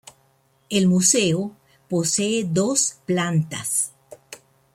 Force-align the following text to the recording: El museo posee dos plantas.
El 0.71 0.87
museo 0.87 1.55
posee 1.87 2.43
dos 2.47 2.95
plantas. 3.05 3.93